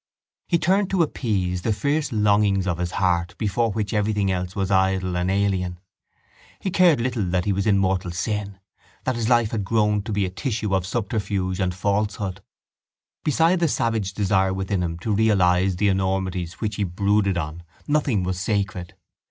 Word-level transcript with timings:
He 0.47 0.57
turned 0.57 0.89
to 0.89 1.03
appease 1.03 1.61
the 1.61 1.71
fierce 1.71 2.11
longings 2.11 2.65
of 2.65 2.79
his 2.79 2.93
heart 2.93 3.35
before 3.37 3.69
which 3.69 3.93
everything 3.93 4.31
else 4.31 4.55
was 4.55 4.71
idle 4.71 5.15
and 5.15 5.29
alien. 5.29 5.79
He 6.59 6.71
cared 6.71 6.99
little 6.99 7.23
that 7.25 7.45
he 7.45 7.53
was 7.53 7.67
in 7.67 7.77
mortal 7.77 8.09
sin, 8.09 8.57
that 9.03 9.15
his 9.15 9.29
life 9.29 9.51
had 9.51 9.63
grown 9.63 10.01
to 10.01 10.11
be 10.11 10.25
a 10.25 10.31
tissue 10.31 10.73
of 10.73 10.87
subterfuge 10.87 11.59
and 11.59 11.75
falsehood. 11.75 12.41
Beside 13.23 13.59
the 13.59 13.67
savage 13.67 14.15
desire 14.15 14.55
within 14.55 14.81
him 14.81 14.97
to 14.97 15.13
realise 15.13 15.75
the 15.75 15.89
enormities 15.89 16.53
which 16.53 16.77
he 16.77 16.83
brooded 16.83 17.37
on 17.37 17.61
nothing 17.87 18.23
was 18.23 18.39
sacred. 18.39 18.95